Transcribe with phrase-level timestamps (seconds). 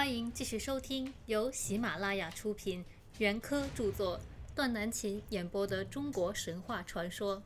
[0.00, 2.82] 欢迎继续收听由喜马拉雅出品、
[3.18, 4.18] 袁科著作、
[4.54, 7.42] 段南琴演播的中国神话传说。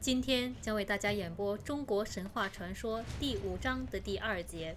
[0.00, 4.74] 今天将为大家演播《中国神话传说》第五章的第二节：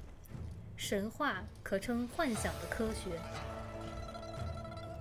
[0.76, 3.18] 神话可称幻想的科学。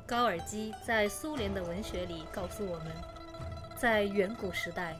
[0.06, 2.92] 高尔基在苏联的文学里告诉我们，
[3.76, 4.96] 在远古时代，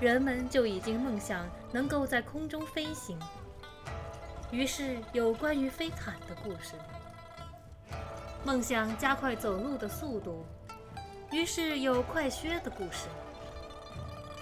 [0.00, 3.18] 人们就已经梦想能够在空中飞行。
[4.50, 6.74] 于是有关于飞毯的故事，
[8.44, 10.44] 梦想加快走路的速度；
[11.30, 13.06] 于是有快靴的故事，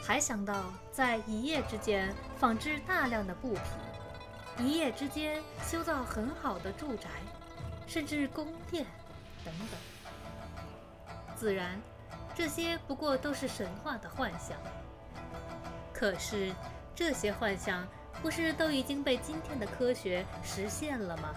[0.03, 7.11] 还想到在一夜之间纺织大量的布匹，一夜之间修造很好的住宅，
[7.87, 8.87] 甚至宫殿
[9.45, 9.79] 等等。
[11.37, 11.79] 自然，
[12.35, 14.57] 这些不过都是神话的幻想。
[15.93, 16.51] 可是
[16.95, 17.87] 这些幻想。
[18.23, 21.35] 不是都已经被今天的科学实现了吗？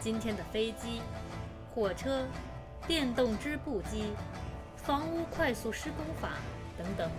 [0.00, 1.02] 今天的飞机、
[1.74, 2.24] 火车、
[2.86, 4.12] 电动织布机、
[4.76, 6.34] 房屋快速施工法
[6.78, 7.10] 等等，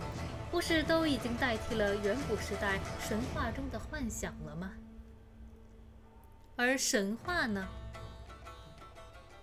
[0.49, 4.71] 不是都已经代替了远古时代神话中的幻想了吗？
[6.55, 7.67] 而神话呢，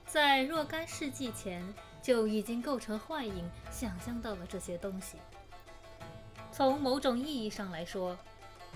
[0.06, 1.62] 在若干世纪前
[2.03, 5.19] 就已经构成幻影，想象到了这些东西。
[6.57, 8.17] 从某种意义上来说，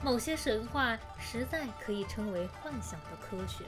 [0.03, 3.65] 某些神话实在可以称为幻想的科学。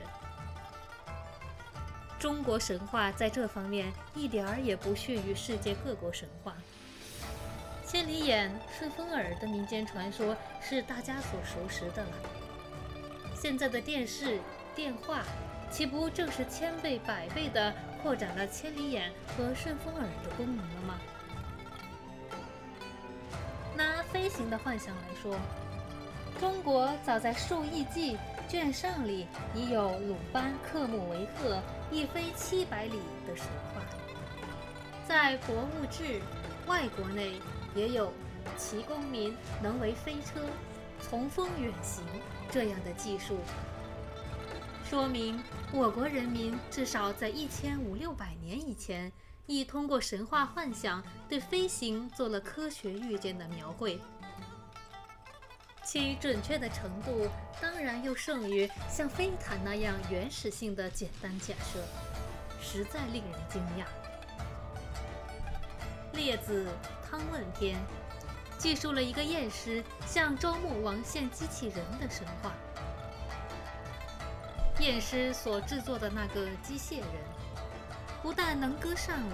[2.18, 6.54] 中国神话在这方面一点儿也不逊于世界各国神话。
[7.86, 12.12] 千里眼、顺风耳的民间传说是大家所熟识的了。
[13.34, 14.38] 现在的电视、
[14.74, 15.22] 电话，
[15.70, 21.00] 岂不正是千倍百倍地扩展了千里眼和顺风耳的功能了吗？
[24.22, 25.36] 飞行的幻想来说，
[26.38, 28.16] 中国早在数亿纪
[28.48, 33.82] 卷上里已有鲁班克木维赫一飞七百里的神话，
[35.08, 36.20] 在博物志
[36.68, 37.32] 外国内
[37.74, 38.12] 也有
[38.56, 40.40] 其公民能为飞车
[41.00, 42.04] 从风远行
[42.48, 43.38] 这样的技术，
[44.84, 49.10] 说明我国人民至少在一千五六百年以前。
[49.46, 54.00] 已通过神话幻想对飞行做了科学预见的描绘，
[55.84, 57.28] 其准确的程度
[57.60, 61.80] 当然又胜于像飞毯那样原始性的简单假设，
[62.60, 63.84] 实在令人惊讶。
[66.16, 66.66] 《列子·
[67.10, 67.76] 汤问篇》
[68.58, 72.52] 记述了一个验尸向周穆王献机器人的神话，
[74.78, 77.41] 验尸所制作的那个机械人。
[78.22, 79.32] 不但能歌善舞，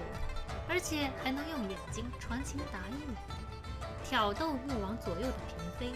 [0.68, 3.04] 而且还能用眼睛传情达意，
[4.02, 5.92] 挑逗穆王左右的嫔妃，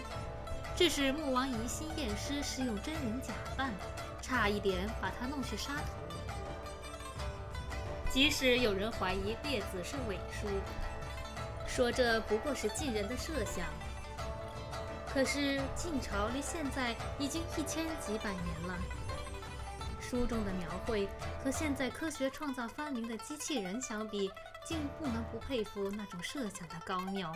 [0.75, 3.73] 致使穆王疑心验尸是用真人假扮，
[4.21, 6.15] 差一点把他弄去杀头。
[8.11, 10.47] 即使有人怀疑列子是伪书，
[11.65, 13.65] 说这不过是晋人的设想，
[15.11, 18.77] 可是晋朝离现在已经一千几百年了。
[20.13, 21.09] 书中的描绘
[21.43, 24.31] 和现在科学创造发明的机器人相比，
[24.63, 27.35] 竟不能不佩服那种设想的高妙。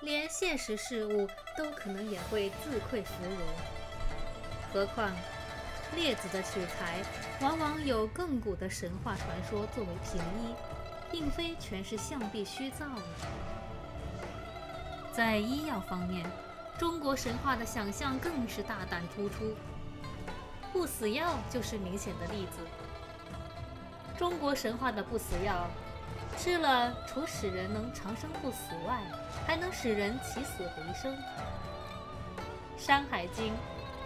[0.00, 3.36] 连现实事物都可能也会自愧弗如，
[4.72, 5.12] 何况
[5.94, 7.02] 列子的取材
[7.42, 10.54] 往往有亘古的神话传说作为凭依，
[11.12, 13.02] 并非全是象壁虚造的。
[15.12, 16.24] 在医药方面，
[16.78, 19.54] 中国神话的想象更是大胆突出。
[20.78, 22.60] 不死药就是明显的例子。
[24.16, 25.66] 中国神话的不死药，
[26.36, 29.02] 吃了除使人能长生不死外，
[29.44, 31.12] 还能使人起死回生。
[32.76, 33.46] 《山海经·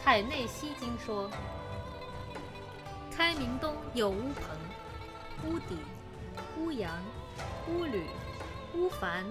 [0.03, 1.31] 海内西经》说
[3.15, 5.77] ：“开明东有乌篷、乌底、
[6.57, 6.91] 乌羊、
[7.69, 8.07] 乌吕、
[8.75, 9.27] 乌帆、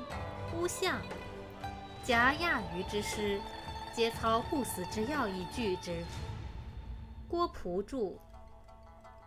[0.56, 1.02] 乌象，
[2.03, 3.41] 夹亚鱼之师，
[3.96, 6.05] 皆操不死之药以拒之。”
[7.32, 8.20] 郭璞注：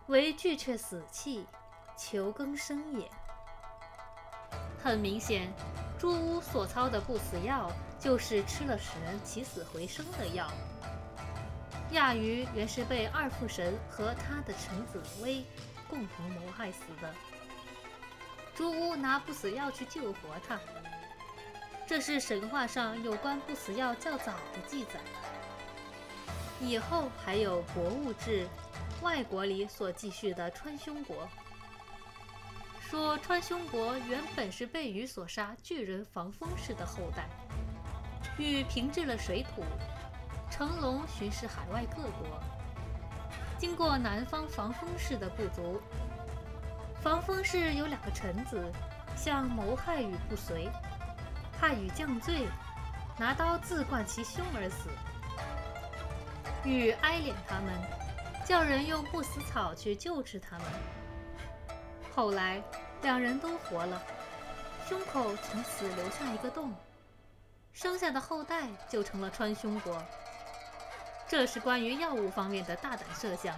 [0.05, 1.43] 为拒却死气，
[1.97, 3.09] 求更生也。
[4.77, 5.51] 很明显，
[5.97, 10.45] 朱屋所操的不死药，就是吃了使人起死回生的药。
[11.93, 15.43] 亚鱼原是被二父神和他的臣子威
[15.89, 17.11] 共同谋害死的，
[18.53, 20.59] 朱屋拿不死药去救活他。
[21.87, 24.99] 这是神话上有关不死药较早的记载。
[26.61, 28.47] 以后还有《博物志》，
[29.03, 31.27] 外国里所记叙的川匈国，
[32.79, 37.27] 说川匈国原本是被禹所杀巨人防风氏的后代，
[38.37, 39.63] 禹平治了水土，
[40.49, 42.41] 乘龙巡视海外各国，
[43.57, 45.81] 经过南方防风氏的部族。
[47.01, 48.71] 防风氏有两个臣子，
[49.15, 50.69] 向谋害禹不遂，
[51.59, 52.47] 害禹降罪，
[53.19, 54.89] 拿刀自贯其胸而死。
[56.65, 57.73] 禹哀怜他们，
[58.43, 60.65] 叫人用不死草去救治他们。
[62.15, 62.61] 后来
[63.03, 64.01] 两人都活了，
[64.87, 66.73] 胸口从此留下一个洞，
[67.71, 70.01] 生下的后代就成了川胸国。
[71.27, 73.55] 这是关于药物方面的大胆设想。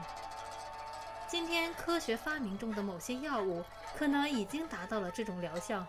[1.28, 3.64] 今天科学发明中的某些药物，
[3.98, 5.86] 可能已经达到了这种疗效。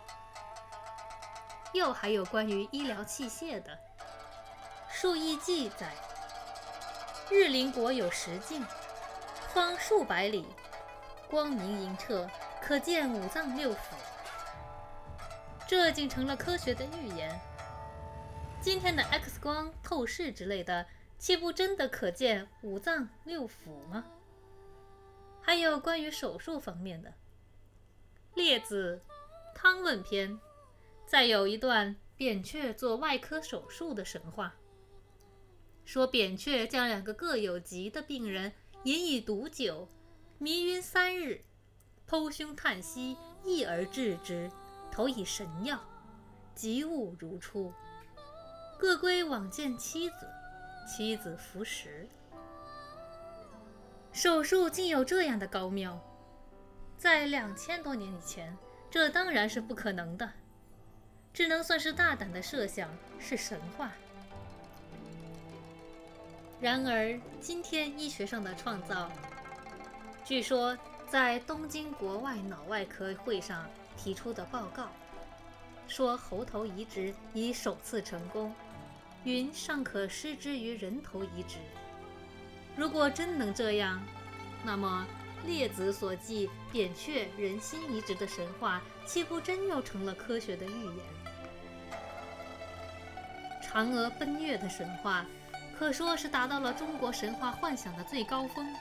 [1.72, 3.78] 又还有关于医疗器械的，
[4.90, 5.92] 数亿记载，
[7.30, 8.64] 日邻国有十境，
[9.52, 10.46] 方数百里，
[11.28, 12.26] 光明莹澈，
[12.62, 13.76] 可见五脏六腑。
[15.68, 17.38] 这竟成了科学的预言。
[18.62, 20.86] 今天的 X 光透视之类的，
[21.18, 24.06] 岂不真的可见五脏六腑吗？
[25.42, 27.10] 还有关于手术方面的，
[28.34, 29.02] 《列子·
[29.54, 30.32] 汤问篇》，
[31.04, 34.54] 再有一段扁鹊做外科手术的神话，
[35.88, 38.52] 说扁鹊将两个各有疾的病人
[38.82, 39.88] 饮以毒酒，
[40.36, 41.40] 迷晕三日，
[42.06, 44.50] 剖胸叹息，一而治之，
[44.92, 45.82] 投以神药，
[46.54, 47.72] 疾物如初，
[48.78, 50.28] 各归往见妻子，
[50.86, 52.06] 妻子服食。
[54.12, 55.98] 手术竟有这样的高妙，
[56.98, 58.54] 在两千多年以前，
[58.90, 60.30] 这当然是不可能的，
[61.32, 63.90] 只能算是大胆的设想，是神话。
[66.60, 69.08] 然而，今天医学上的创造，
[70.24, 70.76] 据说
[71.08, 73.64] 在东京国外脑外科会上
[73.96, 74.88] 提出的报告，
[75.86, 78.52] 说猴头移植已首次成功，
[79.22, 81.58] 云尚可施之于人头移植。
[82.74, 84.02] 如果真能这样，
[84.64, 85.06] 那么
[85.46, 90.94] 列子所记扁鹊人心移植的神话，岂不真又成了科学的预言？
[93.62, 95.24] 嫦娥奔月的神话，
[95.78, 98.74] 可说是达到了中国神话幻想的最高峰。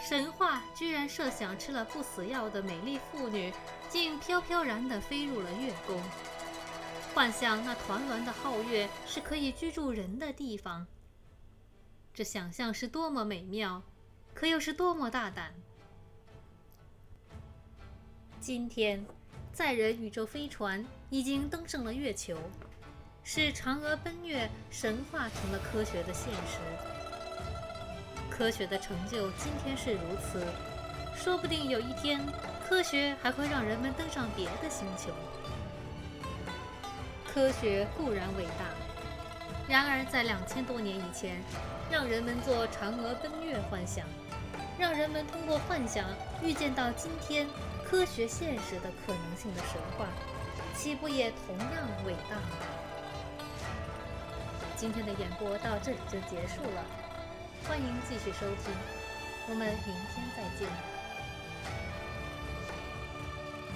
[0.00, 3.52] 神话居然设想吃了不死药的美丽妇女，
[3.88, 6.00] 竟飘飘然地飞入了月宫，
[7.12, 10.86] 幻想那团栾的皓月是可以居住人的地方。
[12.14, 13.82] 这想象是多么美妙，
[14.32, 15.52] 可又是多么大胆！
[18.40, 19.04] 今天，
[19.52, 22.38] 载人宇宙飞船已经登上了月球，
[23.24, 26.58] 使嫦娥奔月神话成了科学的现实。
[28.30, 30.44] 科学的成就今天是如此，
[31.16, 32.20] 说不定有一天，
[32.68, 35.12] 科学还会让人们登上别的星球。
[37.26, 38.64] 科学固然伟大，
[39.68, 41.40] 然而在两千多年以前。
[41.92, 44.06] 让人们做嫦娥奔月幻想，
[44.78, 46.04] 让人们通过幻想
[46.40, 47.48] 预见到今天
[47.84, 50.06] 科学现实的可能性的神话，
[50.72, 52.89] 岂不也同样伟大吗？
[54.80, 56.82] 今天的演播到这里就结束了，
[57.68, 58.72] 欢迎继续收听，
[59.50, 60.99] 我们明天再见。